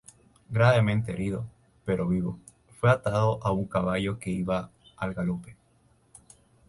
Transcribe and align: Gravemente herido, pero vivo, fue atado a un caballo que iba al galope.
Gravemente 0.49 1.11
herido, 1.11 1.45
pero 1.85 2.07
vivo, 2.07 2.39
fue 2.79 2.89
atado 2.89 3.37
a 3.43 3.51
un 3.51 3.67
caballo 3.67 4.17
que 4.17 4.31
iba 4.31 4.71
al 4.97 5.13
galope. 5.13 5.55